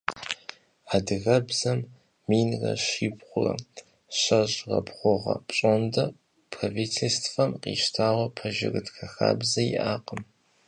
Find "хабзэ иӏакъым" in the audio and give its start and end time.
9.13-10.21